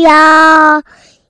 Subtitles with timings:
[0.00, 0.82] 要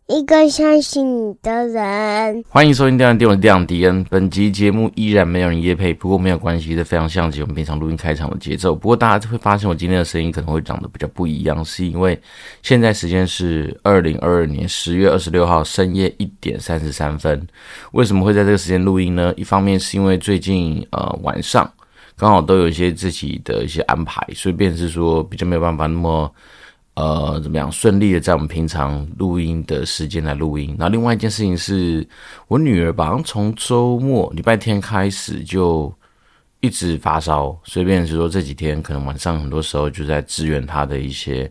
[0.07, 2.45] 一个相信你的人。
[2.49, 4.05] 欢迎收听《电玩店》，我是电玩迪恩。
[4.11, 8.75] 本集节目依然没有人夜配，不过没有关系，这非常像极我们平常录音开场的节奏。
[8.75, 12.21] 不过大家会发现我今天的声音可能会长得比较不一样，是因为
[12.63, 17.47] 现在时间是二零二二年十月二十六号深夜一点三十三分。
[17.93, 19.33] 为什么会在这个时间录音呢？
[19.37, 21.69] 一方面是因为最近呃晚上。
[22.17, 26.31] 刚好都有一些自己的一些安排，所以便是说比较没有办法那么
[26.95, 30.75] 呃怎么样顺利的在我们平常录音的时间来录音。
[30.79, 32.07] 那另外一件事情是
[32.49, 35.93] 我女儿吧，从周末礼拜天开始就
[36.61, 41.51] 一直发烧，随便是说这几天可能晚上很多时候就在支援她的一些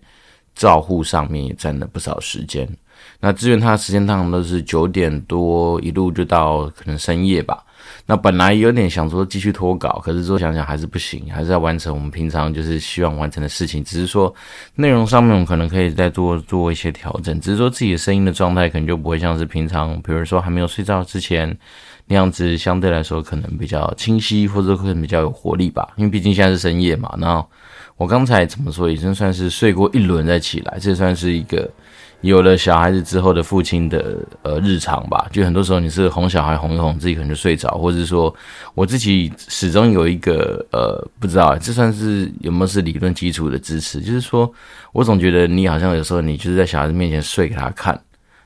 [0.53, 2.67] 照护上面也占了不少时间。
[3.19, 7.63] 那支援他的时间通常都是九点多一路就到可能深夜吧。
[8.05, 13.83] 那本来有点想说继续拖稿，可是说想想还是不行，还是要完成我们平常就是希望完成的事情。
[13.83, 14.33] 只是说
[14.75, 17.39] 内容上面我们可能可以再多做一些调整。
[17.39, 21.55] 只是说自己的声音的状态可能就不会像是平常，比如说还没有睡觉之前
[22.07, 25.87] 那样子，相对来说可能比较清晰，或者会比较有活力吧。
[25.97, 27.13] 因为毕竟现在是深夜嘛。
[27.17, 27.45] 那
[27.97, 31.69] 我刚才怎么说，已经算是睡过一轮再起来，这算是一个。
[32.21, 38.33] 有了小孩子之后的父亲的呃日常吧，就很多时候你是哄小孩哄一哄，自己可能就睡着，或者是说
[38.75, 44.51] 我自己始终有一个呃不知道这算是有没有是理论基础的支持，就是说
[44.91, 47.99] 我总觉得你好像有时候你就是在小孩子面前睡给他看，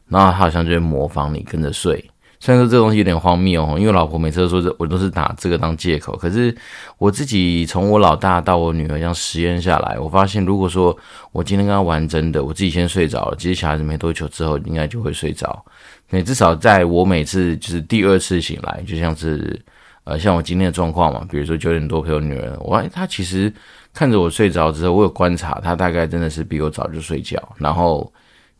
[0.08, 2.10] 然后他好像就会模仿你跟着睡。
[2.44, 6.18] 虽然说这东西有点荒谬哦，因为老婆每次都说这，我都是拿这个当借口。
[6.18, 6.54] 可是
[6.98, 10.94] 我自己从我老大到我女儿这样实验下来，我发现如果说
[11.32, 15.64] 我今天跟她玩真的，我自己先睡着了，其实小孩子没多久之后应该就会睡着。
[16.10, 19.58] 那至少在我每次就是第二次醒来，就像是
[20.04, 23.50] 呃像我今天的状况嘛，比如说九点多陪我女儿，我她其实
[23.94, 28.12] 看着我睡着之后，我有观察她大概真的是比我早就睡觉，然后。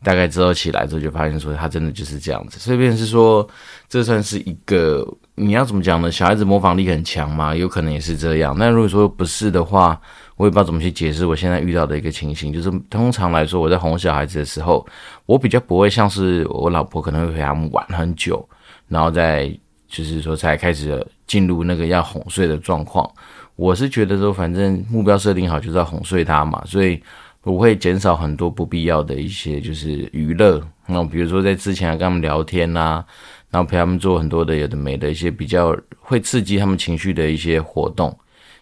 [0.04, 3.48] 大概之后起来之后，就发现说他真的就是这样子，所以便是说，
[3.88, 5.04] 这算是一个
[5.34, 6.12] 你要怎么讲呢？
[6.12, 8.54] 小孩子模仿力很强嘛，有可能也是这样。
[8.58, 9.98] 那如果说不是的话，
[10.36, 12.52] 我也不知道怎么去解释我现在遇到的一个情形。
[12.52, 14.86] 就是通常来说，我在哄小孩子的时候，
[15.26, 18.46] 我比较不会像是我老婆可能会陪他们玩很久，
[18.86, 19.50] 然后再
[19.88, 23.10] 就是说才开始进入那个要哄睡的状况。
[23.56, 27.02] 我是觉得说，反正目标设定好就是要哄睡他嘛，所以。
[27.44, 33.04] 我会减少很多不必要的一些就是娱乐，那比如说在之前跟他们聊天呐、
[33.50, 38.16] 然后陪他们做很多的有的没的一些比较会刺激他们情绪的一些活动。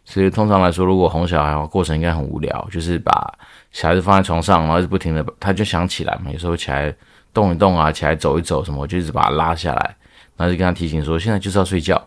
[0.04, 3.12] 所以通常来说，如果哄小孩的话，过程应该很无聊，就是把
[3.70, 6.92] 小孩子放在床上，然后就不停的他就想起来嘛，有时候起来
[7.32, 9.96] 动一动啊，起来走一走什么，我就一直把他拉下来，
[10.36, 12.04] 然后就跟他提醒说，现在就是要睡觉。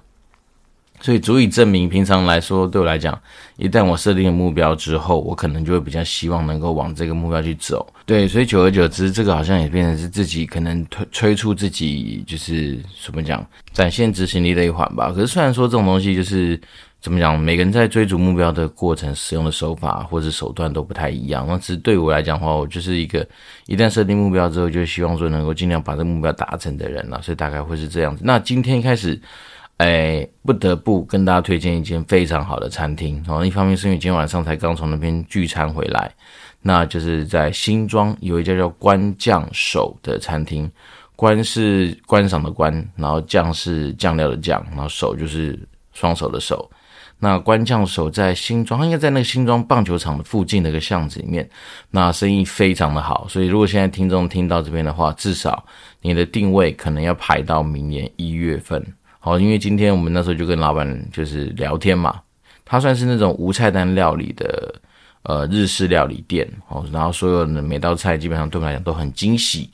[1.06, 3.16] 所以足以证明，平常来说，对我来讲，
[3.58, 7.86] 一旦我设定了目标之后，我可能就会比较希望能够往这个目标去走。
[8.08, 15.12] 对，所以久而久之，这个好像也变成是自己可能推催促自己，就是怎么讲，展现执行力的一环吧。
[15.12, 16.60] 可是虽然说这种东西就是
[17.00, 21.46] 怎么讲，每个人在追逐目标的过程使用的手法或者手段都不太一样。
[21.48, 23.24] 那其实对我来讲的话，我就是一个
[23.68, 27.22] 一旦设定目标之后，就希望说能够尽量把这个目标达成的人了。
[27.22, 28.24] 所以大概会是这样子。
[28.26, 29.22] 那今天开始。
[29.78, 33.46] 哎，不得不跟大家推荐一间非常好的餐厅哦。
[33.46, 36.09] 一方面是因为今天晚上才刚从那边聚餐回来，
[36.62, 40.72] 那就是在新庄有一家叫观酱手的餐厅。
[41.18, 45.58] 观是观赏的观，然后酱是酱料的酱，然后手就是
[45.94, 46.69] 双手的手。
[47.19, 51.50] 那观酱手在新庄，应该在那个新庄棒球场的附近的一个巷子里面。
[51.90, 55.66] 那生意非常的好，所以如果现在听众听到这边的话，至少
[56.02, 58.86] 你的定位可能要排到明年一月份。
[59.25, 62.22] 好，因为今天我们那时候就跟老板就是聊天嘛，
[62.63, 64.75] 他算是那种无菜单料理的
[65.24, 69.68] 呃日式料理店哦，然后所有的每道菜基本上对我们来讲都很惊喜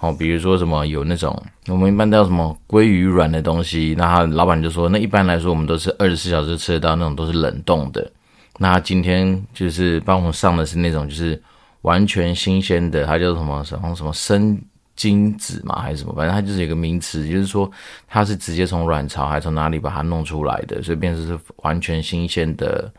[0.00, 8.10] 哦，比如说什么有那种我们一般都要什么鲑鱼卵的东西，那他老板就说，那一般来说我们都是二十四小时吃得到那种都是冷冻的，
[8.58, 11.40] 那他今天就是帮我们上的是那种就是
[11.82, 14.60] 完全新鲜的，他叫什么什么什么生。
[14.96, 16.14] 精子嘛，还是什么？
[16.14, 17.70] 反正它就是有个名词，就是说
[18.08, 22.90] 它是直接从卵巢还是从哪里把它弄出来的，所以变成是完全新鲜的，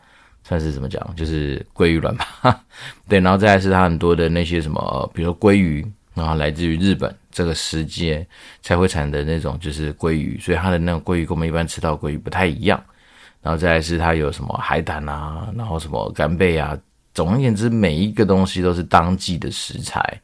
[0.44, 1.14] 算是怎么讲？
[1.16, 2.64] 就是鲑鱼卵吧。
[3.08, 5.84] 对，然后再来是它很多的那些什么，比如说鲑鱼，
[6.14, 8.26] 然后来自于日本这个时节
[8.62, 12.80] 才会产的那种就是鲑鱼，所以它的那种鲑鱼跟我们一般吃到鲑鱼不太一样。
[13.42, 16.78] 然后再来是它有什么海胆啊，然后什么干贝啊，
[17.12, 20.20] 总而言之，每一个东西都是当季的食材。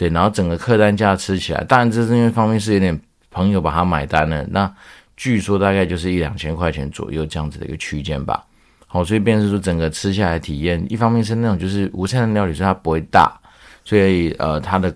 [0.00, 2.98] 对，然后整个客单价吃起来，当然这是因为方面是有点
[3.30, 4.74] 朋友把它买单了，那
[5.14, 8.42] 据说大概就是一两千块钱左右这样子的一个区间吧。
[8.86, 13.38] 好，所以变成说整个吃下来体验，一方面是那种就是无菜的料理，所以它不会大，
[13.84, 14.90] 所以呃，它的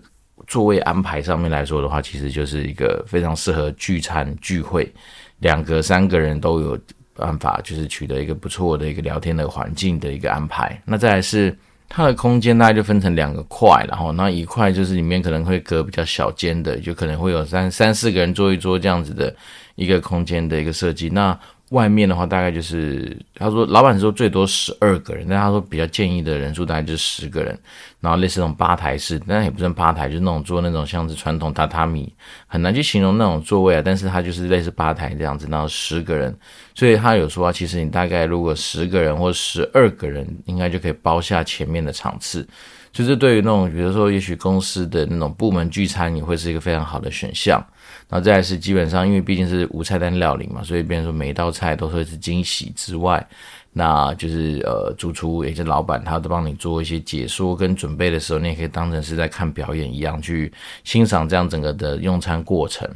[0.46, 4.90] 座位安排上面来说的话，其实就是一个非常适合聚餐聚会，
[5.40, 6.78] 两个三个人都有
[7.14, 10.80] 办法，就是取得一个不错的一个聊天的环境的一个安排。
[10.86, 11.54] 那再来是。
[11.88, 19.34] 它的空间大概就分成两个块，然后那一块就是里面可能会隔比较小间的，就可能会有三三四个人坐一桌这样子的
[19.76, 21.08] 一个空间的一个设计。
[21.10, 21.38] 那
[21.74, 27.58] 外面的话，大概就是他说老板说最多十二个人，但他说比较建议的人数大概就是十个人。
[28.00, 32.12] 然后类似那种吧台式，但也不算吧台，就那种做那种像是传统榻榻米，
[32.46, 33.82] 很难去形容那种座位啊。
[33.82, 36.36] 但是它就是类似吧台这样子，然后十个人，
[36.74, 42.46] 所以他有说啊，其实你大概如果十个人或十二个人，应该就可以包下前面的场次。
[42.92, 47.64] 就是对于那种比如说也许公司的那种部门聚餐，也会是一个非常好的选项。
[48.08, 53.26] 然后再是基本上，因为毕竟是无菜单料理嘛，所以变成说每一道菜都会是惊喜之外，
[53.72, 60.52] 那就是呃，主厨也是老板，他都帮你做一些解说跟准备的时候，你也可以当成是在看表演一样去
[60.84, 62.88] 欣赏这样整个的用餐过程。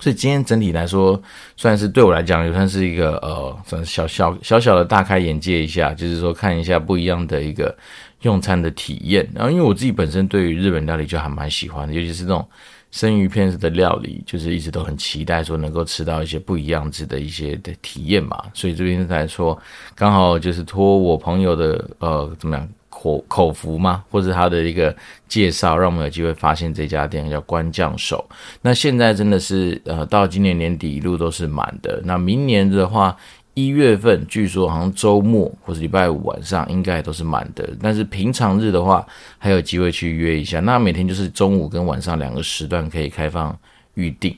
[0.00, 1.20] 所以今天整体来说，
[1.56, 7.74] 算是对我来讲也算是一个呃，算是小小小小的大开眼界一下，就是说看一下不一样的一个
[8.22, 9.26] 用餐的体验。
[9.34, 12.46] 然后因为我自己本身对于日本料理就还蛮喜欢的，尤其是这种。
[12.90, 19.56] 生鱼片式的料理，就是一直都很期待说能够吃到一些不一样子的一些的体验嘛，所以这边来说，
[19.94, 24.94] 刚好就是托我朋友的呃怎么样口口福嘛，或者他的一个
[25.28, 28.24] 介绍，让我们有机会发现这家店叫关将手。
[28.62, 33.16] 那现在真的是呃到今年年底一路都是满的，那明年的话。
[33.58, 39.04] 一月份据说好像周末或者礼拜五晚上应该都是满的，但是平常日的话
[39.36, 40.60] 还有机会去约一下。
[40.60, 43.58] 那每天就是中午跟晚上两个时段可以开放
[43.94, 44.36] 预定。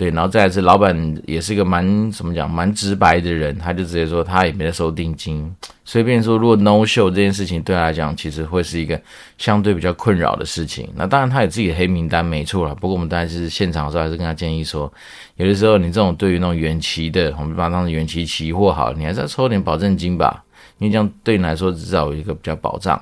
[0.00, 5.54] 对，然后再来是老板也是一个蛮怎么讲蛮直白的人，他就直接说他也没在收定金，
[5.84, 8.98] 随便说如果 no show 这件事情对他来讲其实会是一个
[9.36, 10.88] 相对比较困扰的事情。
[10.96, 14.90] 那当然他有自己的黑名单没错啦，不过我们当然是现场的时候还是跟他建议说，
[15.36, 20.42] 有的时候你这种对于那种远期的，我们把它当成远期期货好，你还是要抽点保证金吧，
[20.78, 22.98] 因为这样对你来说至少有一个比较保障。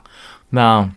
[0.51, 0.91] 那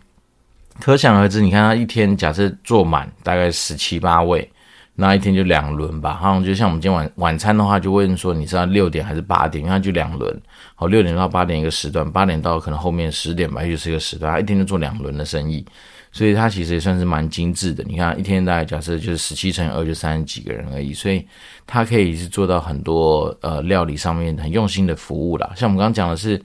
[0.80, 4.50] 可想而知，你看他一天假设坐满大概十七八位。
[4.94, 9.64] 那一天就两轮吧，好像就像我们今天晚晚餐的话，就问说你是要六点还是八点？
[9.64, 10.42] 因为它就两轮，
[10.74, 15.64] 好，六点到八点一个时段，八点到可能后面十点吧，又是一个时段，他一天就做两轮的生意，
[16.12, 17.82] 所以他其实也算是蛮精致的。
[17.84, 21.26] 你看一天大概假设就是十七乘以二就三十几个人而已，所以
[21.66, 25.50] 他可以是做到很多呃料理上面很用心的服务啦。
[25.56, 26.40] 像我们刚刚讲的是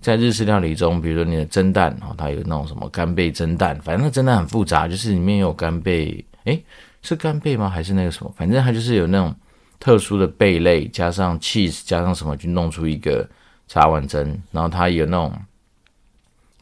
[0.00, 6.60] 在日式料理中，比如说你的蒸蛋，哦，它有那种什么干贝蒸蛋，反正那蒸蛋很复杂，就是里面有干贝，诶。
[7.02, 7.68] 是干贝吗？
[7.68, 8.32] 还是那个什么？
[8.36, 9.34] 反正它就是有那种
[9.78, 13.28] 特殊的贝类，加上 cheese，加上什么，去弄出一个
[13.68, 14.40] 茶碗蒸。
[14.50, 15.32] 然后它有那种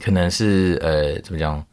[0.01, 1.65] 可能是呃，怎么讲？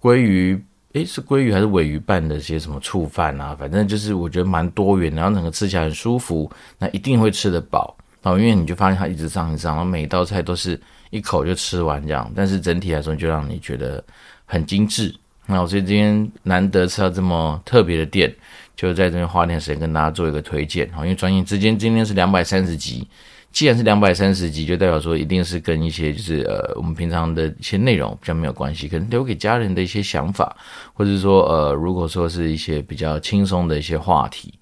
[0.00, 0.62] 鲑鱼？
[0.92, 3.54] 诶，是鲑鱼还是尾鱼拌的些什么醋饭啊？
[3.58, 7.94] 反正就是我觉得蛮多元，然后整个吃起来很舒服，那一定会吃得饱。
[8.22, 12.32] 然后因为你就发现它一直上一直上，然后每一道菜都是一口就吃完这样。
[12.34, 14.02] 但是整体来说，就让你觉得
[14.46, 15.14] 很精致。
[15.46, 18.34] 那我所以今天难得吃到这么特别的店，
[18.74, 20.90] 就在这边花点时间跟大家做一个推荐。
[20.92, 23.06] 好，因为转眼之间今天是两百三十集，
[23.52, 30.56] 既然是两百三十集，就代表说一定是跟一些就是呃我们平常的一些内容比较没有关系，可能留给家人的一些想法，
[30.92, 34.52] 或者说呃如果说是一些比较轻松的一些话题。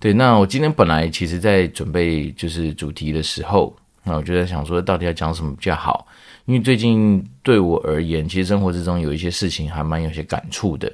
[0.00, 6.04] 对，那我今天本来其实在准备就是主题的时候，那我就在想说到底要讲什么比较好。
[6.44, 10.92] 因为最近对我而言，其实生活之中有一些事情还蛮有些感触的。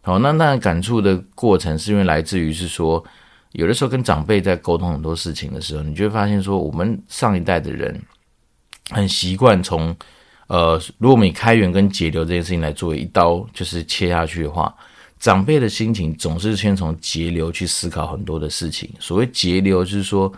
[0.00, 3.04] 好，那那感触的过程是因为来自于是说，
[3.52, 8.00] 有的时候跟长辈在沟通很多事情的时候，你就会发现说，我们上一代的人
[8.90, 9.94] 很习惯从
[10.46, 14.74] 呃，如果我们以开源跟节流这件事情来作为一刀就是切下去的话，
[15.18, 18.88] 长辈的心情总是先从节流去思考很多的事情。
[18.98, 20.32] 所谓节流，就是说。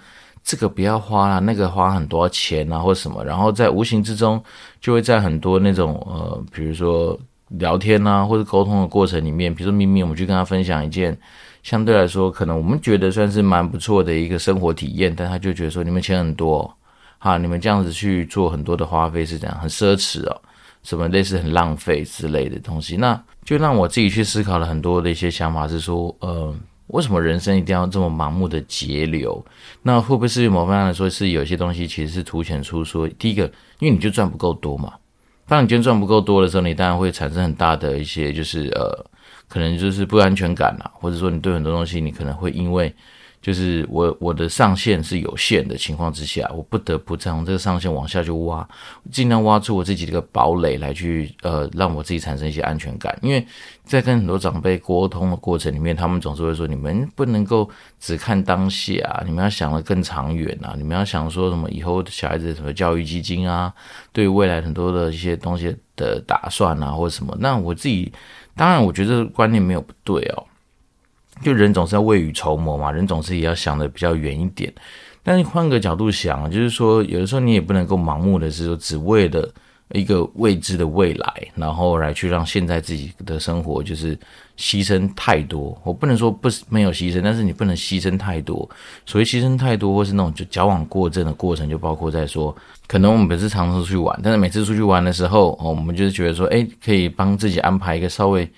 [0.49, 4.43] 这个不要花啊，那个花很多钱啊，或什么，然后在无形之中
[4.81, 11.15] 就会在很多那种呃，比如说聊天啊，或者沟通的过程里面，比如说明明我们去跟他分享一件
[11.63, 16.75] 相对来说可能我们觉得算是蛮不错的一个生活体验，但他就觉得说你们钱很多，
[17.19, 20.41] 哈，你们这样子去做很多的花费是这样很奢侈哦，
[20.83, 26.55] 什么类似很浪费之类的东西，那就让我自己去思考了很多的一些想法，是说呃。
[26.89, 29.45] 为什么人生一定要这么盲目的节流？
[29.83, 33.45] 那会不会是某方面来说，是有些东西其实是凸显出说，第一个，
[33.79, 34.95] 因为你就赚不够多嘛。
[35.47, 39.07] 当你今天赚不够多的时候，你当然会产生很大的一些，就是呃，
[39.49, 42.95] 可能就是不安全感啦，或者说你对很多东西，你可能会因为
[43.41, 48.69] 就是我我的上限是有限的情况之下，我不得不从这个上限往下去挖，
[49.11, 53.17] 尽量挖出我自己的一个堡垒来去，呃，让我自己产生一些安全感。
[53.23, 53.47] 因为
[53.85, 57.69] 在跟很多长辈沟通的过程里面，他们总是会说：你们不能够
[57.99, 60.75] 只看当下，你们要想得更长远啊！
[60.77, 63.73] 你们要想说什么以后小孩子什么教育基金啊，
[64.13, 67.37] 对未来很多的一些东西的打算啊，或者什么。
[67.41, 68.13] 那我自己
[68.57, 70.45] 当然，我觉得观念没有不对哦。
[71.43, 74.73] 就人总是要未雨绸缪嘛，人总是也要想的比较远一点。
[75.23, 79.49] 但是换个角度想，就是说，有的时候你也不能够盲目的是说，只为了
[79.93, 84.17] 一个未知的未来，然后来去让现在自己的生活就是
[84.59, 85.81] 牺牲太多。
[85.85, 88.69] 我不能说不没有牺牲，但是你不能牺牲太多。
[89.07, 92.55] 所谓牺牲太多，或是那种就矫枉过正的过程，就包括在说，
[92.87, 98.49] 可能我们不是常常出去玩，但是每次出去玩的时候，哦，我们就是觉得说，哎，可以帮自己安排一个稍微。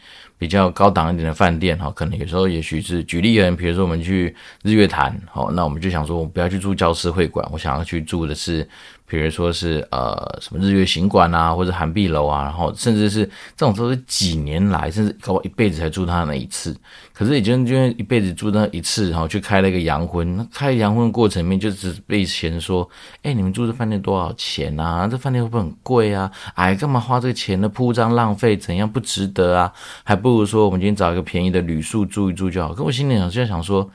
[0.40, 8.66] 比较高档一点的饭店哈，可能有时候也许是举例人，比如说我们去日月潭，好，那我们就想说，我不要去住教师会馆，我想要去住的是。
[9.10, 13.26] 比如说是呃什么日月行馆啊，或者涵碧楼啊，然后甚至是
[13.56, 16.76] 这种都是几年来，甚至搞一辈子才住他那一次。
[17.12, 20.36] 可是已经因为一辈子住那一次，然后去开了一个洋荤。
[20.36, 22.88] 那开洋荤过程里面就只被嫌说，
[23.22, 25.08] 哎，你们住这饭店多少钱啊？
[25.08, 26.30] 这饭店会不会很贵啊？
[26.54, 27.68] 哎，干嘛花这个钱呢？
[27.68, 29.72] 铺张浪费，怎样不值得啊？
[30.04, 32.72] 还不如说我们今天找一个便宜的旅宿住一住就好。
[32.72, 33.90] 可我心里想就在想说。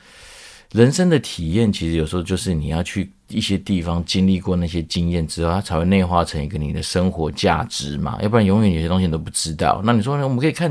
[0.75, 8.19] 人生的体验其实有时候就是你要去一些地方经历过那些经验之后，它才会内化成一个你的生活价值嘛。
[8.21, 9.81] 要不然永远有些东西你都不知道。
[9.85, 10.23] 那你说呢？
[10.23, 10.69] 我们可以看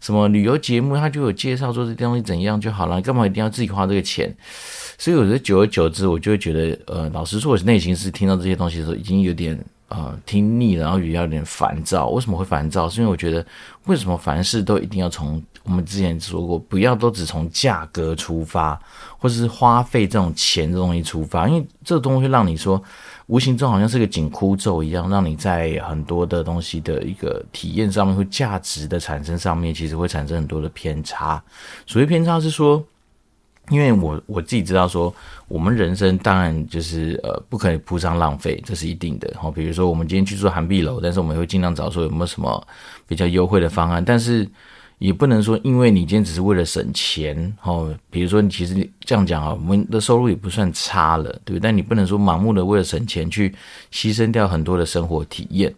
[0.00, 4.30] 什么旅游节目，它就有介绍说这东西怎样就好了，干嘛一定要自己花这个钱？
[4.98, 9.58] 所以我觉得久而久之，我就会觉得，呃，老实说，我内心是听到这些东西的时候，已经有点。
[9.88, 12.08] 呃，听腻了，然后也有点烦躁。
[12.08, 12.88] 为什么会烦躁？
[12.88, 13.44] 是因为我觉得，
[13.86, 18.78] 为什么凡事都一定要从我们之前说过，不要都只从价格出发，
[19.16, 21.48] 或者是花费这种钱这东西出发？
[21.48, 22.82] 因为这个东西会让你说，
[23.28, 31.42] 无形中好像是个紧箍咒一样，让你在很多的东西的一个体验上面，或价值的产生上面，其实会产生很多的偏差。
[31.86, 32.84] 所谓偏差是说。
[33.70, 35.14] 因为我我自己知道说，
[35.46, 39.30] 我们人生当然就是呃不可以铺张浪费，这是一定的。
[39.38, 42.66] 好，比如说我们今天去住涵碧楼，但是我们会尽量找说有没有什么
[43.06, 44.48] 比较优惠的方案，但是
[44.98, 51.60] 也不能说因为你今天只是为了省钱，哦，比如说你其实这样讲啊，我们的收入也不算差了，对不对？
[51.60, 53.54] 但你不能说盲目的为了省钱去
[53.92, 55.74] 牺牲掉很多的生活体验。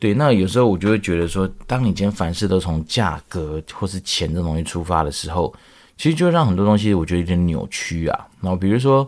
[0.00, 5.54] 对，那有时候我就会觉得说，当你今天凡事都从价格或是钱这东西出发的时候。
[5.98, 8.26] 其实就让很多东西我觉得有点扭曲啊。
[8.40, 9.06] 然后比如说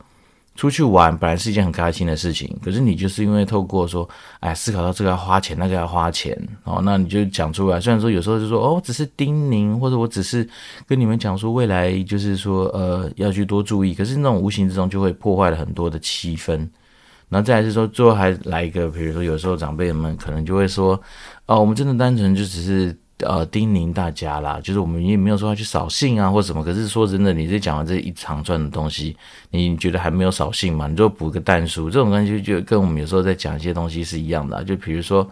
[0.57, 4.07] 出去玩本来是一件很开心的事情，可是你就是因为透过说，
[4.41, 7.81] 哎，思考到这个要花钱，那个要花钱，哦，那你就讲出来。
[7.81, 10.47] 虽然说有时候就说哦，只是叮咛，或者我只是
[10.87, 16.69] 跟你们讲说未来就是说呃要去多注意，可是那种无形之中就会破坏了很多的气氛。
[17.29, 21.01] 然后再来是说最后还来一个，比如说有时候长辈们可能就会说，
[21.47, 22.95] 哦，我们真的单纯就只是。
[23.27, 26.65] 呃，叮咛大家啦，就是我们也没有说要去扫兴啊，或什么。
[26.65, 29.17] 可是说真的，你这讲完这一长串的东西，
[29.51, 30.87] 你觉得还没有扫兴吗？
[30.87, 34.63] 你就补个但书，这种东西就跟我们有时候在讲一些东西是一样的。
[34.65, 35.29] 就比如说，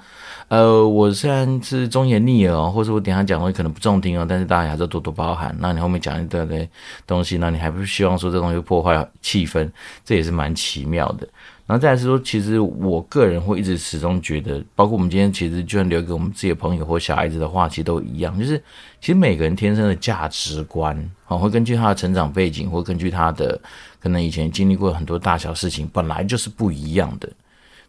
[0.48, 5.54] 呃，我虽然是忠言逆耳哦，或者我等下讲会可能不中听哦，但是大家还是多多包涵。
[5.58, 6.68] 那你后面讲一堆的
[7.06, 9.70] 东西，那你还不希望说这东西破坏气氛？
[10.04, 11.28] 这也是蛮奇妙的。
[11.68, 18.56] 然后再来是说，其实我个人会一直始终觉得，包括我们今天其实就算留给我们自己的朋友或小孩子的话，其实都一样，就是
[19.02, 20.96] 其实每个人天生的价值观，
[21.26, 23.60] 啊，会根据他的成长背景，或根据他的
[24.00, 27.30] 可能以前经历过很多大小事情，本来就是不一样的。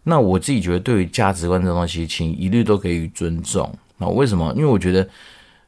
[0.03, 3.73] 那我自己觉得，对于价值观这东西，请一律都给予尊重。
[3.97, 4.51] 那为什么？
[4.57, 5.07] 因为我觉得，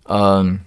[0.04, 0.60] 嗯、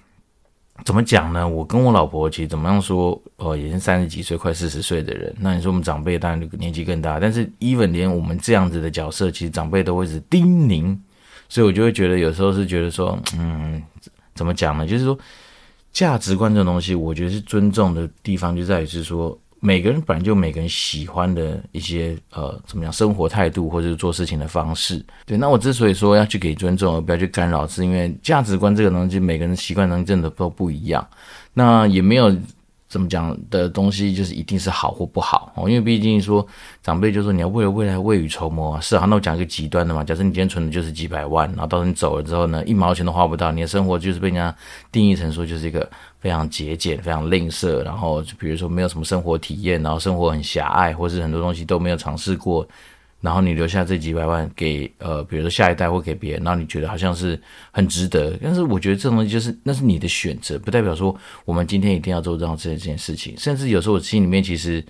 [0.85, 1.47] 怎么讲呢？
[1.47, 5.35] 我跟我老婆其实怎么样说，呃，也是三十几岁、快四十岁的人。
[5.39, 10.99] 那你说我们长辈当然年纪更大，但是 even 连我们这样子的角色，其实长辈都会是叮咛，
[11.49, 13.83] 所以我就会觉得有时候是觉得说，嗯，
[14.35, 14.87] 怎么讲呢？
[14.87, 15.17] 就是说
[15.93, 19.39] 价值观这种东西，我觉得是尊重的地方就在于是说。
[19.65, 25.39] 每个人本来就每个人喜欢的一些呃怎么样生活态度或者是做事情的方式，对。
[25.39, 31.09] 那我之所以说要去给尊重而不要去干扰，是因为价值观这个东西，每个人习惯能真的都不一样。
[31.55, 32.31] 那也没有。
[32.95, 36.47] 怎么讲的东西就是一定是好或不好哦，因为毕竟说
[36.81, 44.55] 长辈就说你要为了未来未雨绸缪啊，是啊，那我讲一个极端的嘛，假设你今天存的就是几百万，然后到时候你走了之后呢，一毛钱都花不到，你的生活就是被人家
[44.93, 52.65] 定义成说就是一个非常节俭、非常吝啬，然后就比如说没有什么生活体验，然后生活很狭隘，或是很多东西都没有尝试过。
[53.25, 57.41] 然后你留下这几百万给呃，比如说下一代或给别人，然后你觉得好像是
[57.73, 58.39] 很值得。
[58.43, 63.35] 但是我觉得这种东西就是那是你的选择，不代表说我们今天一定要做这样这件事情。
[63.39, 64.85] 甚至有时候我心里面其实。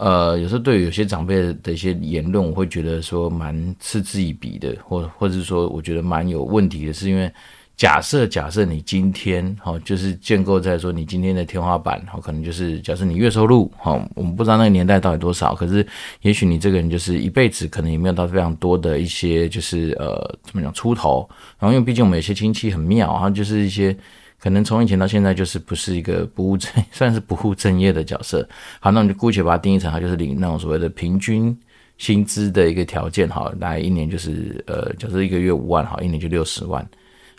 [0.00, 7.28] 呃，有时候对于有些长辈的一些言论，我会觉得说蛮嗤之以鼻的，或或者是说我觉得蛮有问题的，是因为
[7.78, 15.86] 假设假设你今天好，就是建构在说你今天的天花板，好，可能就是假设你月收入好，我们不知道那个年代到底多少，可是
[16.22, 23.96] 也许你这个人就是一辈子可能也没有到非常多的一些就是呃怎么讲出头，然后因为毕竟我们有些亲戚很妙，哈，就是一些。
[24.40, 28.48] 可能从以前到现在就是不是一个不务正，算是不务正业的角色。
[28.78, 31.58] 好，那我们就姑且把它定义成，它就是领那种所谓的平均
[31.96, 33.28] 薪资的一个条件。
[33.28, 36.88] 哈，大概一年就是呃，假设一个月五万，哈，一年就六十万。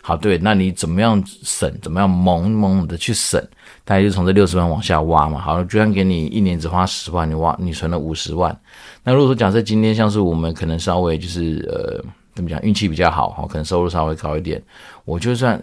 [0.02, 1.72] 好，对，那你怎么样省？
[1.80, 3.40] 怎么样猛猛的去省？
[3.84, 5.40] 大概就从这六十万往下挖嘛。
[5.40, 8.58] 好，居然给你一年只花十万，你挖你存了五十万。
[9.04, 12.04] 那如果说假设今天像是我们可能稍微就是呃，
[12.34, 14.62] 怎么讲，运气比较好，好，可能收入稍微高一点，
[15.04, 15.60] 我就算。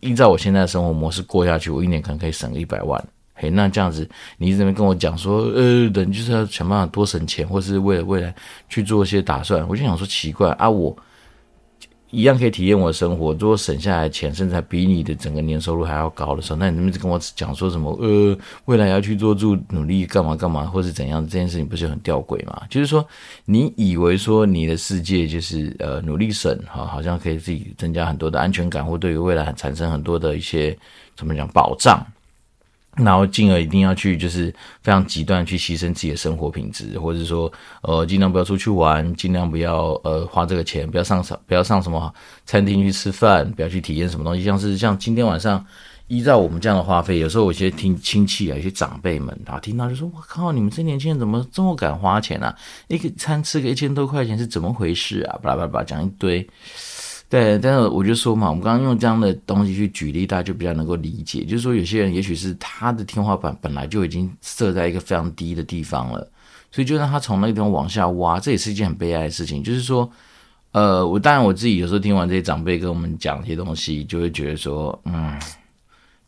[0.00, 3.02] 依照我现在的生活模式过下去，我一年可能可以省一百万。
[3.32, 8.34] 嘿，那这样子，你一直在那边跟我讲说，呃，人就是要想办法多省钱，或是为了未来
[8.68, 9.66] 去做一些打算。
[9.66, 10.94] 我就想说，奇怪啊，我。
[12.14, 13.32] 一样可以体验我的生活。
[13.34, 17.90] 如果省下来钱，甚至比你的整个年收入还要高的时候，那你能不能跟我讲说什么？
[18.00, 21.22] 呃，未来要去做住努力，干嘛干嘛，或是怎样？
[21.26, 22.62] 这件事情不是很吊诡吗？
[22.70, 23.06] 就是说，
[23.44, 30.76] 你以为说你的世界就是呃努力省，哈，好像可以自己增加很多的安全感，或对于未来产生很多的一些
[31.16, 32.04] 怎么讲保障。
[32.96, 42.14] 然后进而一定要去，就是非常极端去牺牲自己的生活品质，或者是说，呃，尽量不要出去玩，尽量不要呃花这个钱，不要上不要上什么
[42.46, 44.44] 餐厅去吃饭，不要去体验什么东西。
[44.44, 45.64] 像是像今天晚上，
[46.06, 52.54] 依照我们这样的花费，有时候有些听亲戚啊，有些长辈们啊，听到就说：“我靠，你们这年轻人怎么这么敢花钱啊？
[52.88, 56.46] 一个餐吃个一千多块钱是怎么回事啊？”巴拉巴拉讲一堆。
[57.28, 61.42] 对，但是我就说嘛，我们刚刚用这样的东西去举例，大家就比较能够理解。
[61.44, 66.30] 就是说，有些人也许是他的天花板本来就已经设在一个非常低的地方了，
[66.70, 69.64] 所以就让他从那个地方往下挖，这也是一件很悲哀的事情。
[69.64, 70.08] 就是说，
[70.70, 75.36] 呃，我当然我自己有时候听完这些长辈跟我们讲这些东西，就会觉得说，嗯，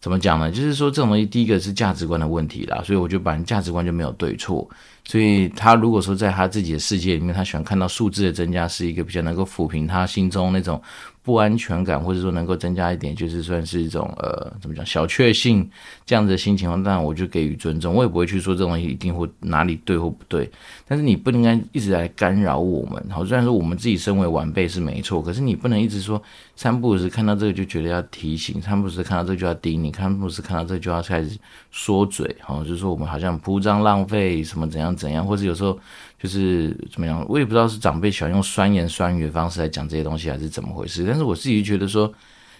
[0.00, 0.50] 怎么讲呢？
[0.50, 4.68] 就是说，这种东西第一个是价值观的问题啦，所以我就把价值观就没有对错。
[5.06, 10.82] 所以他如果说在他自己的世界里面，他喜欢看到数字的增加是一个比较能够抚平他心中那种
[11.26, 15.68] 不安全感，或者说能够增加一点，就是算是一种呃怎么讲小确幸
[16.06, 20.50] 这样子的心情，当然我就给予尊重，我也不会去说这东西一定会哪里对或不对。
[20.86, 23.04] 但是你不应该一直来干扰我们。
[23.10, 26.22] 好，虽然说我们自己身为晚辈是没错，可是你不能一直说
[26.54, 31.36] 三不五时看到这个就觉得要提醒，三不五时看到这个就要盯你，三不五时看到这个就要开始
[31.70, 34.86] 说嘴，好，就是说我们好像铺张浪费什么怎样。
[34.96, 35.76] 怎样，或者有时候
[36.18, 41.04] 就是怎么样，我也不知道是长辈喜欢用酸言酸语的方式来讲这些东西，还是怎么回事。
[41.06, 42.12] 但是我自己觉得说，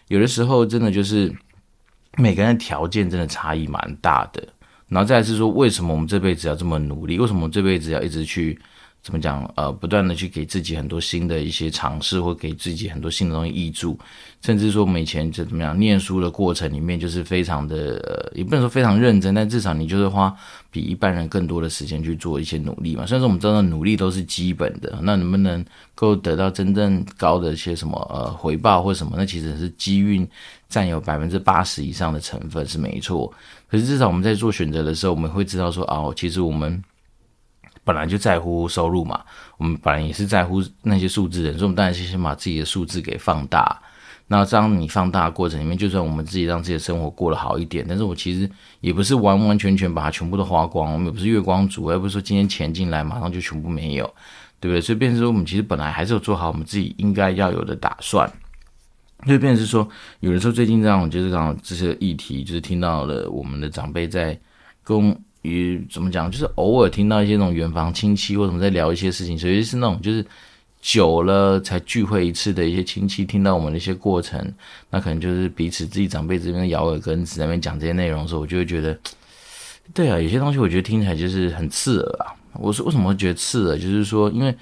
[0.08, 1.34] 有的时候真的就是
[2.16, 4.46] 每个人的条件真的差异蛮大的。
[4.88, 7.18] 然后再是说，为什么我们这辈子要这么努力？
[7.18, 8.58] 为什么我们这辈子要一直去？
[9.06, 9.48] 怎么讲？
[9.54, 13.96] 呃，不断的去给自己很多新的一些尝试，或给自己很多新的东西挹注，
[14.42, 20.34] 甚至说我们以前就怎么样，念书的过程里面就是非常的，呃，也不能说非常认真，但至少你就是花
[20.72, 23.06] 比一般人更多的时间去做一些努力嘛。
[23.06, 25.64] 虽然说我们知道努力都是基本的，那能不能
[25.94, 30.26] 够得到真正高的一些什么呃回报或什么，那其实是机运
[30.68, 33.32] 占有百分之八十以上的成分是没错。
[33.70, 36.82] 可是至少我们在做选择的时候，我们会知道说，哦，其实我们。
[37.87, 39.22] 本来就在乎收入嘛，
[39.59, 43.81] 我们本来也是在乎那些数字的，所以我们当然是先把自己的数字给放大。
[44.27, 54.05] 那当你放大的过程里面，就算我们自己让自己的生活过得好一点，但是我其实也不是完完全全把它全部都花光，我们也不是月光族，也不是说今天钱进来马上就全部没有，
[54.59, 54.81] 对不对？
[54.81, 58.29] 所以变成说，我们其实本来还是有做好我们自己应该要有的打算。
[59.25, 64.37] 所以变成是说，有的时候最近这样，就是刚好这些议题，就是听到了我们的长辈在
[64.83, 65.16] 跟。
[65.46, 70.24] 于怎么讲，就是偶尔听到一些那种远房亲戚或者我们在聊一些事情，尤其是那种就是
[70.82, 74.52] 久了才聚会一次的一些亲戚，听到我们的一些过程，
[74.90, 78.98] 那可能就是彼此自己长辈这边咬耳根子那边讲这些内容的时候，我就会觉得，
[79.94, 82.35] 对啊，有些东西我觉得听起来就是很刺耳啊。
[82.54, 84.54] 我说为什么会觉得刺耳，就是说因为。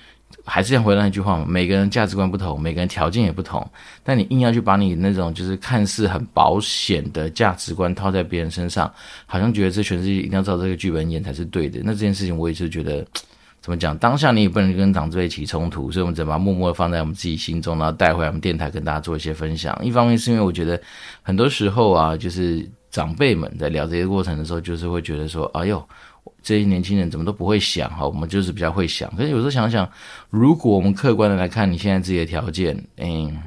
[0.44, 3.66] 还是要回到那句话嘛，每个人价值观不同，每个人条件也不同，
[4.03, 8.92] 但你硬要去把你那种就是看似很保险的价值观套在别人身上，
[9.27, 11.81] 好像觉得这全世界一定要照这个剧本演才是对的。
[11.85, 13.05] 那这件事情我也是觉得，
[13.61, 13.97] 怎么讲？
[13.97, 19.75] 当下你也不能跟长辈起冲突，所以我们只能把默默放在我们自己心中，然后带回来我们电台跟大家做一些分享。
[19.83, 20.79] 一方面是因为我觉得
[21.23, 25.85] 很多时候啊，就是长辈们在聊这些过程的时候，就是会觉得说，哎呦。
[26.42, 29.11] 这些年轻人怎么都不会想哈，我们就是比较会想。
[29.16, 29.90] 可是有时候想想，
[30.30, 33.42] 如果我们客观的来看你现在自己的条件，嗯，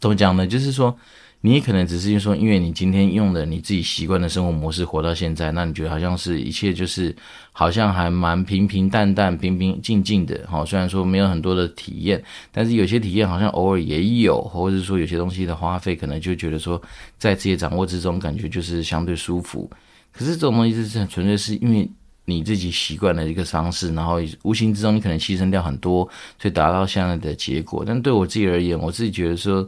[0.00, 0.46] 怎么讲呢？
[0.46, 0.96] 就是说。
[1.42, 7.16] 你也可能只是说，因为你今天用的你自己习惯的生活模式活到现在，那你觉得好像是一切就是
[7.50, 10.62] 好像还蛮平平淡淡、平平静静的哈。
[10.66, 12.22] 虽然说没有很多的体验，
[12.52, 16.80] 但是有些体验好像偶尔也有，或者是说有些东西的花费，可能就觉得说
[17.16, 19.70] 在自己掌握之中，感觉就是相对舒服。
[20.12, 21.90] 可是这种东西是纯粹是因为
[22.26, 26.06] 你自己习惯的一个方式，然后无形之中你可能牺牲掉很多，
[26.38, 27.82] 所以达到现在的结果。
[27.86, 29.66] 但对我自己而言，我自己觉得说。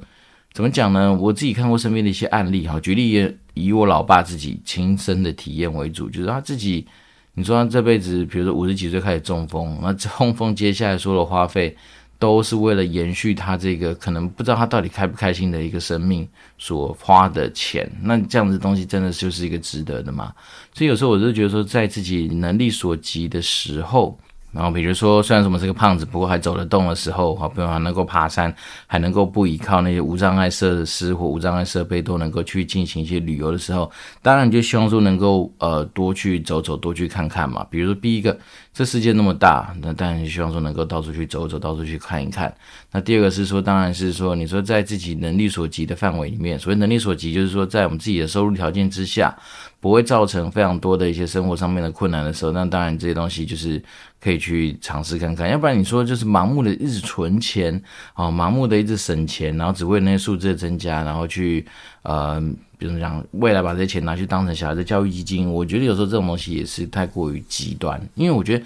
[0.52, 1.14] 怎么讲呢？
[1.14, 6.86] 我自己看过身边的一些案例哈，举例也以我老爸自己亲身的体验为主，就是他自己，
[7.32, 11.74] 你说他这辈子，比如说五十几岁开始中风，那中风接下来所有的花费，
[12.18, 20.34] 都是为了延续他这个可能不知道他到底开不开心的一个生命所花的钱，那这样子东西真的就是一个值得的吗？
[20.74, 24.18] 所以有时候我就觉得说，在自己能力所及的时候。
[24.52, 28.54] 然后比如说，虽然说我们是个胖子，不过还走得动的时候，好，比如还能够爬山，
[28.86, 37.66] 还能够不依靠那些无障碍设施或无障碍设备，都能够去进行一些旅游的时候，当然就希望说能够呃多去走走，多去看看嘛。
[37.70, 38.38] 比如说第一个，
[38.74, 42.54] 这世界那么大，那当然希望说能够到处去走走，到处去看一看。
[42.90, 49.34] 那第二个是说，当然是说你说在自己能力所及的范围里面，所谓能力所及，就是说在我们自己的收入条件之下。
[49.82, 53.82] 不会造成非常多的一些生活上面的困难的时候，那当然这些东西就是
[54.20, 55.50] 可以去尝试看看。
[55.50, 57.82] 要不然你说就是盲目的一直存钱
[58.14, 61.66] 啊，盲目的一直省钱，然后只为那些数字的增加，然后去
[62.02, 62.40] 呃，
[62.78, 68.00] 比如讲未来把这些钱拿去当成小孩的教育基金，我觉得有时候这种东西也是太过于极端。
[68.14, 68.64] 因为我觉得，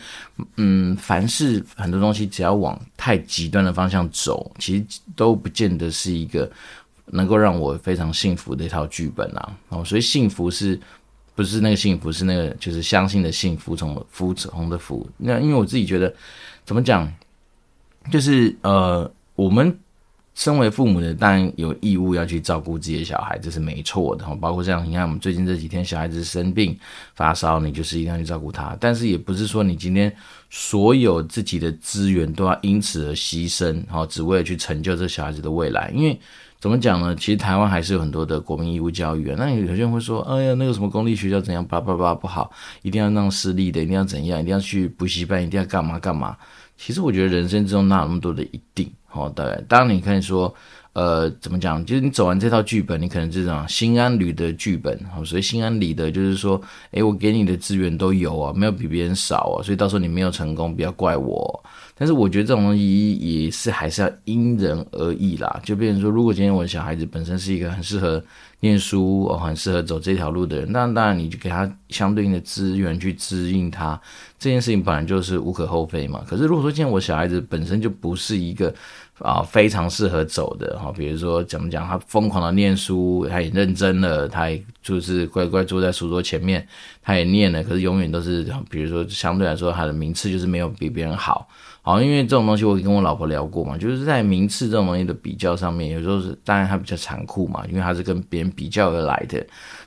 [0.57, 6.51] 嗯，凡事很多东西只要往太极端的方向走，其实都不见得是一个
[7.07, 9.57] 能够让我非常幸福的一套剧本啊。
[9.71, 10.79] 哦，所以幸福是。
[11.37, 15.07] 不是那个幸福，是那个就是相信的幸福，从福从的福。
[15.19, 16.13] 那因为我自己觉得，
[16.65, 17.07] 怎么讲，
[18.11, 19.79] 就是呃，我们
[20.35, 24.25] 身为父母的，当然有义务要去照顾自己的小孩，这是没错的。
[24.37, 26.75] 包括这样，你看我们最近这几天小孩子生病
[27.15, 28.75] 发烧，你就是一定要去照顾他。
[28.81, 30.11] 但是也不是说你今天
[30.49, 36.19] 所有自己的资源都要因此而牺牲，好，只为了去成就这小孩子的未来，因为。
[36.67, 37.15] 怎么讲呢？
[37.15, 39.37] 其实台湾还是有很多的国民义务教育啊。
[39.39, 42.51] 那有些人会说：“哎呀，那个什么公立学校怎样，叭叭叭不好，
[42.83, 46.37] 一定要让私立的，一定要怎样，一定要去补习班，一定要干嘛干嘛。”
[46.77, 48.91] 其实我觉得人生之中哪有那么多的一定？
[49.13, 49.65] 哦，对。
[49.69, 50.53] 当然你可以说，
[50.93, 51.85] 呃，怎么讲？
[51.85, 54.93] 就是你走完这套剧本，你可能这种心安理得剧本。
[55.17, 61.65] 哦，所以心安理得就是说，哎，我给你的资源都有啊，没有比别人少啊，所以到时候你没有成功，不要怪我。
[61.99, 65.61] 但是我觉得这种东西也是还是要因人而异啦。
[65.65, 68.23] 就变成说，如果今天我的小孩子本身是一个很适合
[68.61, 73.99] 念书哦，很适合走这条路的人，那当然你就给他相对应的资源去指引他，
[74.39, 76.23] 这件事情本来就是无可厚非嘛。
[76.27, 78.75] 可是如果说今天我小孩子本身就不是一个
[79.19, 86.67] 啊非常适合走的哈，比如说怎么讲，他疯狂的念书，他也认真了，他也就是乖乖坐在书桌前面，
[87.07, 91.49] 他也念了，可是永远都是比如说相对来说他的名次就是没有比别人好。
[91.83, 99.39] 好，因为这种东西我跟我老婆聊过嘛，就是在名次这种东西的比较上面，有时候是当然它比较残酷嘛，因为它是跟别人比较而来的。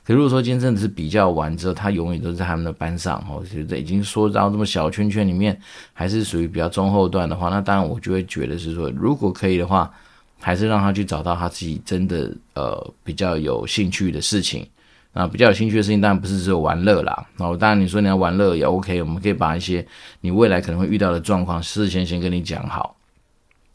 [0.02, 5.60] 可如果说今天真的是比较完之后，他永远都在他们的班上，哦，觉得已经说到这么小圈圈里面，
[5.92, 9.92] 还是属于比较中后段的话，那当然我就会觉得是说，如果可以的话，
[10.40, 14.66] 还是让他去找到他自己真的呃比较有兴趣的事情。
[15.12, 17.26] 啊，比较有兴趣的事情当然不是只有玩乐啦。
[17.36, 19.84] 然后当然你说你要玩乐也 OK，我们可以把一些
[20.20, 22.96] 你未来可能会遇到的状况事先先跟你讲好。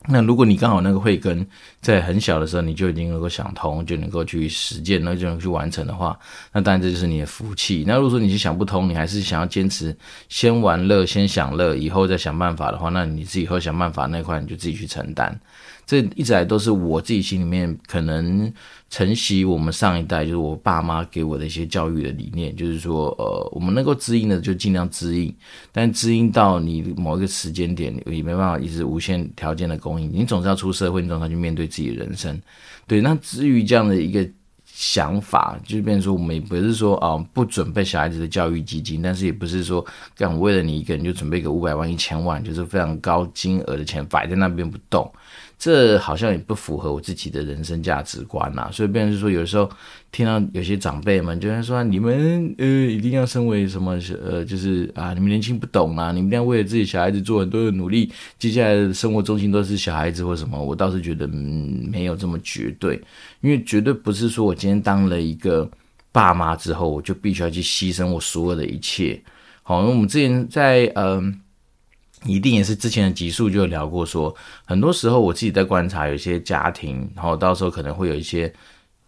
[0.07, 1.43] 那如果你刚好那个慧根
[1.81, 6.15] 在很小的时候你就已经能够想通，就能够去实践，那就能去完成的话，
[6.53, 7.83] 那当然这就是你的福气。
[7.87, 9.97] 那如果说你是想不通，你还是想要坚持
[10.29, 15.37] 先玩乐先享乐，以后再想办法的话，那你自己以后想办法那块你就自己去承担。
[15.85, 18.51] 这一直来都是我自己心里面可能
[18.89, 25.33] 承袭我们上一代，就是我爸妈给我的一些教育的理念，就是说，呃，我们能够支应的就尽量支应，
[25.71, 32.41] 但支应到你某一个时间点，也没办法一直无限条件的供应，你总是要出社会，你总是要去面对自己的人生。
[32.87, 34.27] 对，那至于这样的一个
[34.65, 39.85] 想法，就变成说，我们也不是说啊、不准备小孩子的教育基金，但是也不是说，
[40.17, 45.09] 干为了你一个人就准备个五百万、一千万，就是非常高金额的钱摆在那边不动。
[45.57, 49.69] 这好像也不符合我自己的人生价值观呐、所以变成是说，有时候
[50.11, 63.01] 听到有些长辈们就会说，你们呃一定要身为什么呃，就是啊，你们年轻不懂啊，你们一定要为了自己小孩子做很多的努力，接下来的生活重心都是小孩子或什么，我倒是觉得嗯没有这么绝对，
[63.41, 65.69] 因为绝对不是说我今天当了一个
[66.11, 69.21] 爸妈之后，我就必须要去牺牲我所有的一切。
[69.63, 71.33] 好，因为我们之前在嗯、呃，
[72.25, 74.35] 一定也是之前的集数就有聊过说，
[74.65, 78.51] 很多时候我自己在观察有些家庭，然后到时候可能会有一些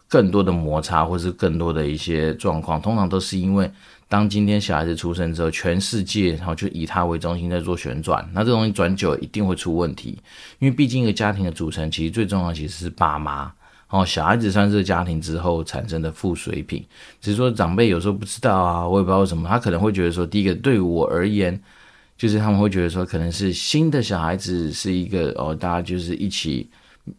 [0.07, 3.69] 更多的摩擦，或是更多的一些状况，通常都是因为
[4.07, 10.17] 当今天小孩子出生之后，全世界然后就以他为中心在做旋转，那这东西转久一定会出问题，
[10.59, 13.51] 因为毕竟一个家庭的组成，其实最重要其实是爸妈。
[13.89, 16.85] 哦，小孩子算是家庭之后产生的附水品，
[17.21, 21.57] 只是说长辈有时候不知道啊，我也不知道为什么，他可能会觉得说，第一个对我而言，
[22.17, 26.69] 就是他们会觉得说，可能是新的小孩子是一个哦，大家就是一起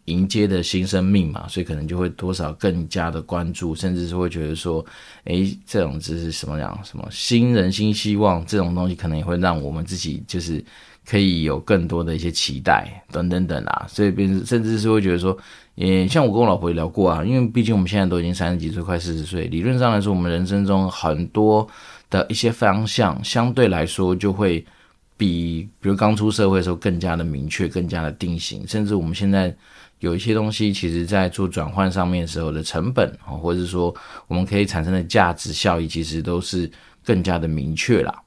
[0.07, 4.85] 迎接的新生命嘛，所以可能就会多少更加的关注，甚至是会觉得说，
[5.25, 10.63] 诶，这种只是什么样，什么新人新希望这种东西，可能也会让我们自己就是。
[11.11, 15.35] 可以有更多的一些期待等等等啊，所以变甚至是会觉得说，
[15.75, 21.67] 也像我跟我老婆也聊过啊，因为毕竟我们现在都已经三十几岁，快四十岁，理论上来说，我们人生中很多
[22.11, 24.63] 的一些方向相对来说就会
[25.19, 29.55] 比，比如刚出社会的时候更加的明确，更加的定型，甚至我们现在
[29.99, 33.95] 有一些东西，其实在做转换上面的时候的成本，或者是说
[34.29, 36.71] 我们可以产生的价值效益，其实都是
[37.05, 38.23] 更加的明确啦。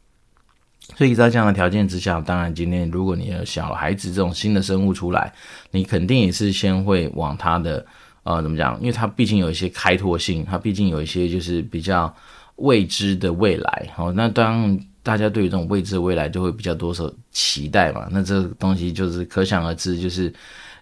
[0.98, 5.32] 所以在这样的条件之下，当然今天如果你有小孩子这种新的生物出来，
[5.72, 7.86] 你肯定也是先会往他的
[8.24, 8.78] 呃怎么讲？
[8.82, 12.14] 因为他毕竟有一些开拓性，他毕竟有一些就是比较
[12.58, 13.90] 未知的未来。
[13.96, 18.08] 好，那当大家对于这种未知的未来就会比较多所期待嘛。
[18.12, 20.34] 那这东西就是可想而知，就是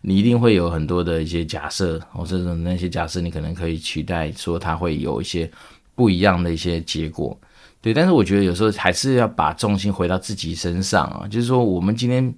[0.02, 5.50] 你一定会有很多的一些假设，或者是那些假设你可能可以期待说它会有一些
[5.96, 7.38] 不一样的一些结果。
[7.82, 12.34] 对，但是我觉得有时候还是要把重心回到自己身上啊，就是说我们今天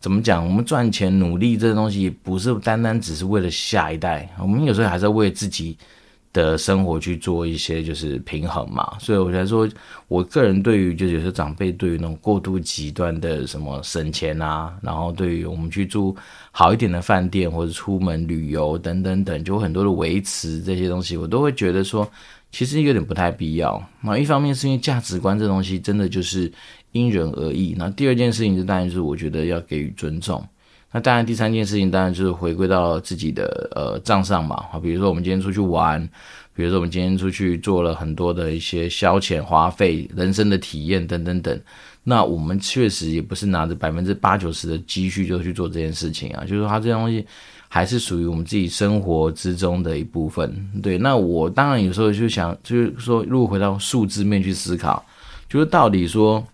[0.00, 5.78] 怎么讲，我们赚钱努力这个东西，不是单单只是为了下一代，我们有时候还是为自己
[6.32, 8.96] 的生活去做一些就是平衡嘛。
[8.98, 9.68] 所以我觉得说，
[10.08, 16.14] 我个人对于就是有些长辈对于那种过度极端的什么省钱啊，然后对于我们去住
[16.50, 22.08] 好一点的饭店或者出门旅游等等等，就很多的维持这些东西，我都会觉得说。
[22.52, 23.80] 其实有点不太必要。
[24.00, 26.50] 那一方面是因为价值观这东西真的就是
[26.90, 27.76] 因人而异。
[27.78, 30.44] 那第二件事情就当然是我觉得要给予尊重。
[30.92, 34.64] 那当然第三件事情当然就是回归到自己的呃账上嘛。
[34.70, 36.00] 好，比如说我们今天出去玩，
[36.54, 41.60] 比如说我们今天出去做了很多的一些消遣花费、人生的体验等等等。
[42.02, 46.42] 那我们确实也不是拿着百分之八九十的积蓄就去做这件事情啊。
[46.42, 47.26] 就是说它这东西。
[47.72, 50.98] 还是属于我们自己生活之中的一部分，对。
[50.98, 55.06] 那我当然有时候就想，就是说，如果回到数字面去思考，
[55.48, 56.44] 就是到底说，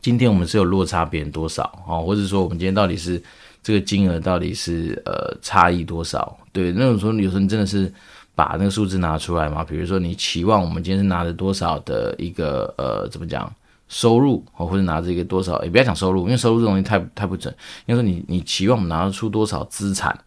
[0.00, 2.02] 今天我们是有落差别人多少啊？
[2.02, 3.22] 或者说，我们今天到底是
[3.64, 6.38] 这个金额到底是呃差异多少？
[6.52, 7.92] 对，那种时候有时候你真的是
[8.36, 9.64] 把那个数字拿出来嘛？
[9.64, 13.52] 比如说，你期望我们今天是拿着多少的一个呃怎么讲？
[13.86, 17.54] 收入，或者拿着一个多少，也不要讲收入，因为收入这东西太太不准。
[17.86, 20.18] 应该说你你期望我们拿得出多少资产，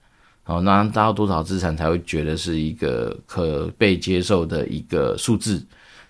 [0.45, 5.61] 哦，拿拿到多少资产才会觉得是一个可被接受的一个数字。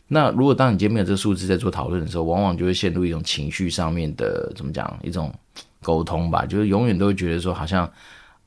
[0.07, 5.33] 那如果当你今天没有这个数字在做讨论的时候，往往就会陷入一种情绪上面的怎么讲一种
[5.81, 7.89] 沟通吧，就是永远都觉得说好像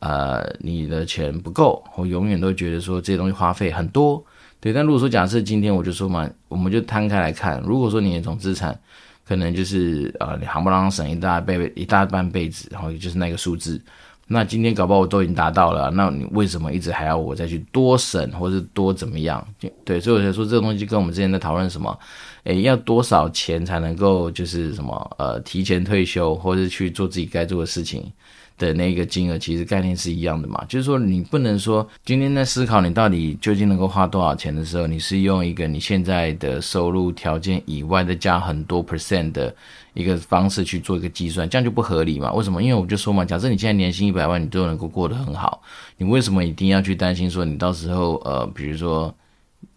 [0.01, 4.25] 呃你的钱不够，我永远都觉得说这些东西花费很多。
[4.61, 8.79] 对，但如果说假设今天我就说嘛，我们就摊开来看，如果说你的总资产
[9.27, 13.81] 可能就是呃，你夯不啷省一大辈一大半辈子，然后就是那个数字，
[14.27, 19.43] 那今天搞不好我都已经达到了，那你为什么一直还要我再去多省或者多怎么样？
[19.83, 21.99] 对，所以我才说这个东西跟我们之前在讨论什么，
[22.45, 28.11] 诶，要多少钱才能够就是什么呃提前退休，或者去做自己该做的事情。
[28.59, 39.57] 的那个金额其实概念是一样的嘛，就是说你不能说今天在思考你到底究竟能够花多少钱的时候，你是用一个你现在的收入条件以外的加很多 percent 的
[39.95, 42.31] 一个方式去做一个计算，这样就不合理嘛？
[42.35, 42.63] 为什么？
[42.63, 45.63] 因为我就说嘛，假设你现在年薪一百万，你都能够过得很好，
[45.97, 49.15] 你为什么一定要去担心说你到时候呃，比如说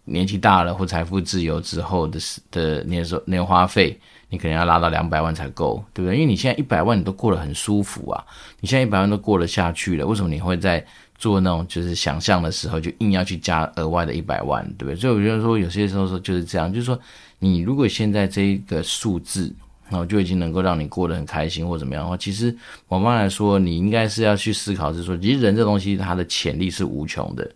[0.04, 2.18] 年纪大了或财富自由之后的
[2.50, 3.98] 的年收年花费？
[4.30, 6.16] 你可能要拉到两百万才够，对不对？
[6.16, 8.24] 因为你现在一百万你都过得很舒服啊，
[8.58, 10.84] 你现在一百万都过得下去了，为什么你会在
[11.16, 14.96] 做那种就是想象的时候就硬要去加额外的一百万，对不对？
[14.96, 16.98] 所以我觉得说有些时候说就是这样，就是说
[17.38, 19.54] 你如果现在这一个数字，
[19.88, 22.52] 然后就已经能够让你过得很开心或怎么样的话，其实
[22.88, 27.48] 往往来说你应该是要去思考，是说其实人这东西它的潜力是无穷的。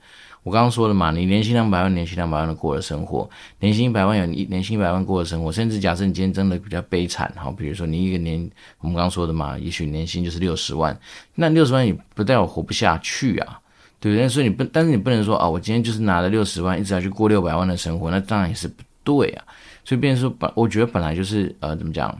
[0.48, 3.28] 我刚刚说的嘛，你年薪两百万，年薪两百万的过的生活，
[3.60, 10.98] 年薪一百万有你年薪一百万过的生活，甚至假设你今天真的比较悲惨，好，比如说你一个年，我们刚刚说的嘛，也许年薪就是六十万，
[11.34, 13.60] 那六十万你不代表活不下去啊，
[14.00, 14.26] 对不对？
[14.26, 19.44] 所以你不，但是你不能说啊，我今天就是拿了六十万，一直要去过六百万的生活，那当然也是不对啊。
[19.84, 22.18] 所以变成说本，我觉得本来就是呃，怎么讲，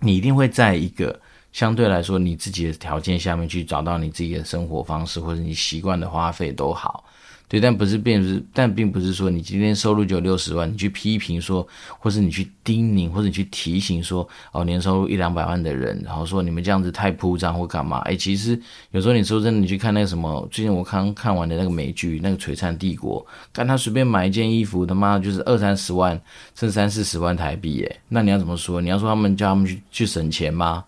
[0.00, 1.20] 你一定会在一个
[1.52, 7.04] 相对来说你自己的条件下面去找到你自己的生活方式，或者你习惯的花费都好。
[7.46, 11.66] 对，但不是并不是，但并不是说你今天收入就有六十万，你去批评说，
[11.98, 17.98] 或是你去叮咛，或者你去提醒说，哦，年收入一两百万的人，然后说你们这样子太铺张或干嘛？
[17.98, 18.58] 哎，其实
[18.90, 23.20] 有时候你说真的，你去看那个什么，最近我刚看完的那个美剧，那个《璀璨帝国》，
[23.52, 26.18] 看他随便买一件衣服，他妈就是二三十万，
[26.54, 28.80] 甚三四十万台币，哎，那你要怎么说？
[28.80, 30.84] 你要说他们叫他们去去省钱吗？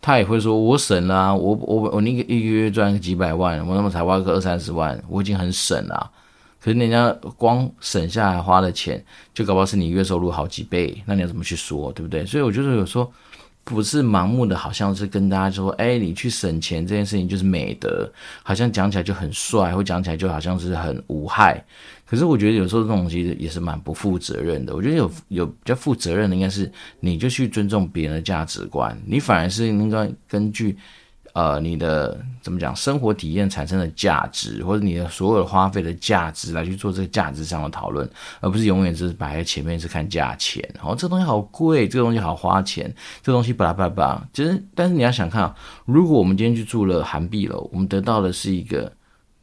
[0.00, 6.10] 他也会说：“我省了，我我我那个一个月赚个几百万，我那么才花个二三十万，我已经很省了。
[6.60, 9.04] 可是人家光省下来花的钱，
[9.34, 12.24] 就搞不好是你月收入好几倍，那你要怎么去说，对不对？
[12.26, 13.12] 所以我觉得有时候
[13.66, 18.08] 不是盲目的，好像是跟大家说，哎，你去省钱这件事情就是美德，
[18.44, 21.62] 好像讲起来就很帅，或讲起来就好像是很无害。”
[22.06, 24.72] 可是我觉得有时候这种东西也是蛮不负责任的。
[24.72, 30.78] 我觉得有有比较负责任的，应该是你就去尊重别人的价值观，你反而是应该根据，
[31.36, 38.08] 呃，你的怎么讲生活体验产生的价值，或者你的所有的花费的价值来去做这个价值上的讨论，
[38.40, 40.66] 而不是永远只是摆在前面是看价钱。
[40.82, 42.90] 哦，这东西好贵，这个东西好花钱，
[43.22, 44.26] 这东西巴拉巴拉巴。
[44.32, 48.90] 其实，但是你要想看，如果我们今天去住了韩碧楼，我们得到的是一个。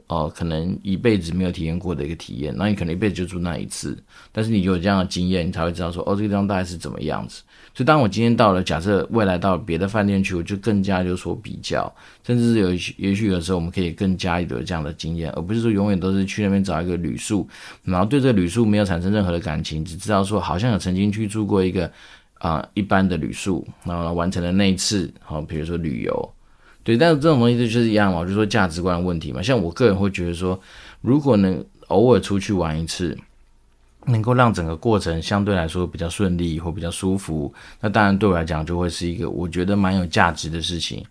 [0.07, 3.97] 哦，可能一辈子没有体验过的一个体验，那你可能一辈子就住那一次，
[4.31, 7.41] 但是你有这样的经验，你才会知道说，哦，这个地方大概是怎么样子。
[7.75, 11.91] 所以，当我今天到了，假设未来到别的饭店去，我就更加有所比较，
[12.23, 17.47] 甚至是有也许有时候我们可以更加有这样的经验，而不是说永远都是去那边找一个旅宿，
[17.83, 21.91] 然后对这个旅宿没有产生任何的感情，只知道说好像有曾经去住过一个
[22.37, 26.33] 啊、一般的旅宿，然后完成了那一次，好，比如说旅游。
[26.83, 29.41] 对，但是这种东西就是一样嘛，就是说价值观问题嘛。
[29.41, 30.59] 像我个人会觉得说，
[31.01, 33.17] 如果能偶尔出去玩一次，
[34.05, 41.01] 能够让整个过程相对来说比较顺利或比较舒服，那当然对我来讲就会是一个我觉得蛮有价值的事情。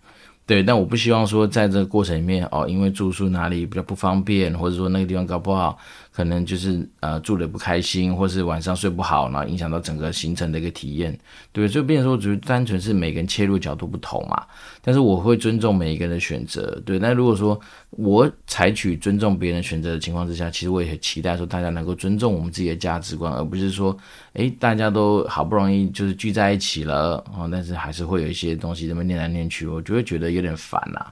[0.45, 5.77] 对，但我不希望说在这个过程里面哦，因为住宿哪里比较不方便，或者说那个地方搞不好。
[6.13, 11.17] 可能就是呃住的不开心，或是晚上睡不好，然后影响到整个行程的一个体验，
[11.51, 14.45] 对，所以变成说，只是单纯是每个人切入角度不同嘛。
[14.81, 16.99] 但是我会尊重每一个人的选择，对。
[16.99, 23.97] 那如果说我采取尊重别人选择的情况之下，其实我也很期待说大家能够尊重我们自己的价值观，而不是说，
[24.33, 31.11] 诶，大家都好不容易就是聚在一起了，哦，但是还是会有一些东西这么念来念去，我就会觉得有点烦呐。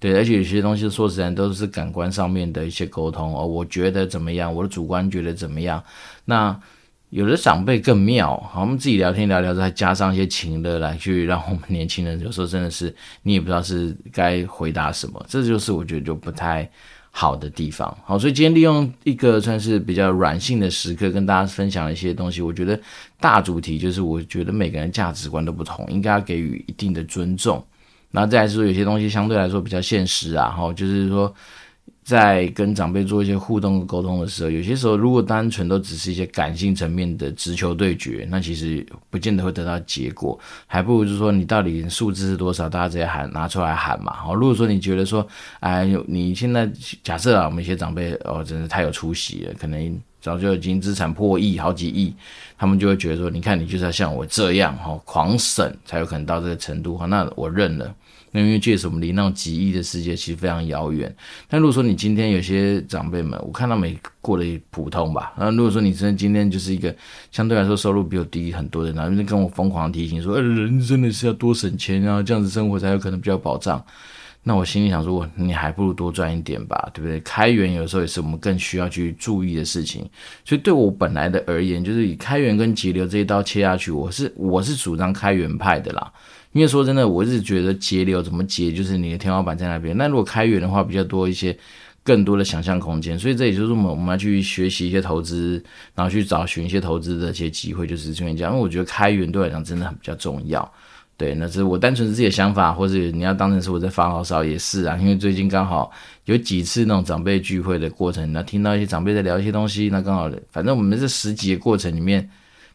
[0.00, 5.82] 对，而且有些东西说实在都是感官上面的一些沟通哦，我觉得怎么样，我的主观觉得怎么样。
[6.24, 6.56] 那
[7.10, 16.70] 有的长辈更妙，好，我们自己聊天聊聊，再加上一些情乐来去让我们年轻人，有时候真的是你也不知道是该回答什么，这就是我觉得就不太
[17.10, 17.96] 好的地方。
[18.04, 22.40] 好，所以今天利用一个算是比较软性的时刻，跟大家分享一些东西。
[22.40, 22.78] 我觉得
[23.18, 27.64] 大主题就是，我觉得每个人价值观都不同，应该要给予一定的尊重。
[28.10, 31.32] 然后再来说，有些东西相对来说比较现实啊，哈，就是说，
[32.08, 45.28] 在跟长辈做一些互动沟通的时候，有些时候如果单纯都只是一些感性层面的直球对决，那其实不见得会得到结果，还不如就是说，你到底数字是多少，大家直接喊拿出来喊嘛，好，如果说你觉得说，
[45.60, 46.66] 哎，你现在
[47.02, 50.00] 假设啊，我们一些长辈哦，真的太有出息了，可能。
[50.20, 52.12] 早就已经资产破亿，好几亿，
[52.58, 57.94] 他们就会觉得说：“你看，你就是要像我这样哈，狂省才有可能到这个程度哈。”那我认了，
[58.30, 61.14] 那因为确实我们离那种几亿的世界其实非常遥远。
[61.48, 65.32] 但如果说你今天有些长辈们，我看他们过得普通吧。
[65.38, 66.94] 那如果说你真的今天就是一个
[67.30, 73.84] 相对来说收入比我低很多的，然后就跟我疯狂提醒说：“，人真的是要多省钱，然后这样子生活才有可能比较保障。”
[74.44, 77.20] 那我心里想说，你还不如多赚一点吧，对不对？
[77.20, 80.08] 开源有时候也是我们更需要去注意的事情。
[80.42, 86.10] 所以对我本来的而言，就是以开源跟节流这一刀切下去，我是我是主张开源派的啦。
[86.52, 89.96] 因为说真的，我是觉得节流怎么节，就是你的天花板在那边。
[89.96, 91.56] 那如果开源的话，比较多一些
[92.02, 93.18] 更多的想象空间。
[93.18, 95.62] 所以这也就是我们我们要去学习一些投资，
[95.94, 98.34] 然后去找寻一些投资的一些机会，就是这样。
[98.34, 100.72] 因为我觉得开源对我来讲真的很比较重要。
[101.16, 104.96] 对，那是我单纯自己的想法，或者你要当成是我在发牢骚也是啊。
[104.98, 105.90] 因为最近刚好
[106.26, 112.30] 有几次那种长辈聚会的过程，那听到一些长辈在聊一些东西，那刚好反正我们这十集的过程里面，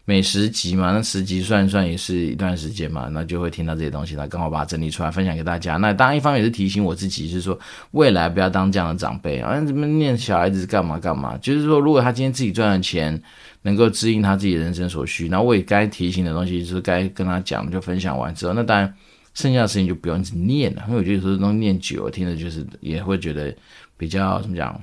[0.06, 5.78] 每十集嘛，那十集算一算也是一段时间嘛，那就会听到这些东西，那刚好把它整理出来分享给大家。
[5.78, 7.58] 那当然一方面也是提醒我自己，就是说
[7.92, 11.38] 未来不要当这样的长辈啊，怎么念小孩子干嘛干嘛？
[11.38, 13.22] 就是说，如果他今天自己赚了钱。
[13.66, 18.94] 能够支应他自己人生所需，那我也该提醒的东西，就是该跟他讲，就分享完之后，那当然
[19.34, 23.56] 剩下的事情就不用一直念了，因为我觉得有时候东西念久了，听着就是也会觉得
[23.96, 24.78] 比较怎么讲，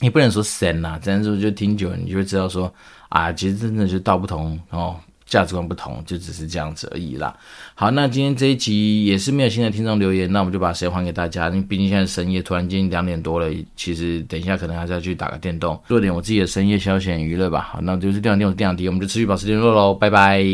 [0.00, 2.72] 也不能说神呐，但是就听久了，你就会知道说
[3.10, 4.96] 啊，其实真的就道不同哦。
[5.26, 7.32] 价值观不同，就只是这样子而已啦。
[7.76, 11.46] 好，那今天这一集也是没有新的听众留言，那我们就把时间还给大家。
[11.50, 13.46] 因为毕竟现在深夜，突然间两点多了，
[13.76, 17.70] 其实等一下可能还是要去打个电动，做点我自己的深夜消遣娱乐吧。
[17.70, 20.44] 好，那就是电玩店，我是电玩迪，我们就持续保持联络喽，拜拜。